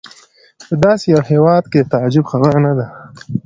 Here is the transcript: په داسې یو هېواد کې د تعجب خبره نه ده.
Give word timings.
په 0.67 0.73
داسې 0.85 1.05
یو 1.13 1.21
هېواد 1.31 1.63
کې 1.71 1.79
د 1.81 1.87
تعجب 1.93 2.25
خبره 2.31 2.59
نه 2.65 2.73
ده. 2.77 2.85